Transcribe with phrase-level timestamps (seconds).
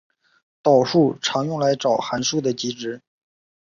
[0.63, 3.03] 导数常用来找函数的极值。